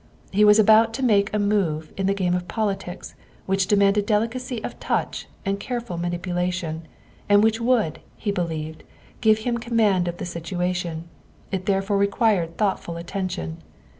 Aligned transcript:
He 0.31 0.43
was 0.43 0.57
about 0.57 0.95
to 0.95 1.03
make 1.05 1.31
a 1.31 1.37
move 1.37 1.93
in 1.95 2.07
the 2.07 2.15
game 2.15 2.33
of 2.33 2.47
politics 2.47 3.13
which 3.45 3.67
demanded 3.67 4.07
delicacy 4.07 4.59
of 4.63 4.79
touch 4.79 5.27
and 5.45 5.59
careful 5.59 5.95
manipulation, 5.99 6.87
and 7.29 7.43
which 7.43 7.61
would, 7.61 7.99
he 8.17 8.31
believed, 8.31 8.81
give 9.21 9.37
him 9.45 9.59
command 9.59 10.07
of 10.07 10.17
the 10.17 10.25
situation; 10.25 11.07
it 11.51 11.67
therefore 11.67 11.99
required 11.99 12.57
thoughtful 12.57 12.97
attention. 12.97 13.57